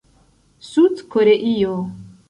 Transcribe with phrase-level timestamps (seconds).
[0.71, 1.77] Sud Koreio